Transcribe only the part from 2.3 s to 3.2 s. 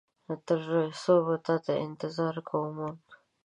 کوو مونږ؟